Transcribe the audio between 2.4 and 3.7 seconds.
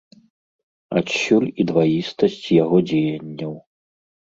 яго дзеянняў.